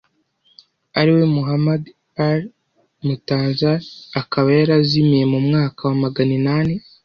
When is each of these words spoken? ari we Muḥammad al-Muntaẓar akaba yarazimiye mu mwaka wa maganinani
ari 0.99 1.11
we 1.17 1.23
Muḥammad 1.35 1.81
al-Muntaẓar 2.27 3.81
akaba 4.19 4.47
yarazimiye 4.57 5.25
mu 5.33 5.39
mwaka 5.47 5.79
wa 5.87 5.95
maganinani 6.03 6.75